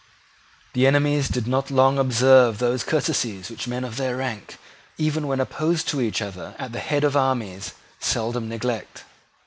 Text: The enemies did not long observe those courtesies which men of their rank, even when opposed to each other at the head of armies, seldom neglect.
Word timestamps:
The 0.73 0.87
enemies 0.87 1.27
did 1.29 1.45
not 1.45 1.69
long 1.69 1.99
observe 1.99 2.57
those 2.57 2.83
courtesies 2.83 3.51
which 3.51 3.67
men 3.67 3.83
of 3.83 3.97
their 3.97 4.17
rank, 4.17 4.57
even 4.97 5.27
when 5.27 5.39
opposed 5.39 5.87
to 5.89 6.01
each 6.01 6.23
other 6.23 6.55
at 6.57 6.71
the 6.71 6.79
head 6.79 7.03
of 7.03 7.15
armies, 7.15 7.73
seldom 7.99 8.49
neglect. 8.49 9.03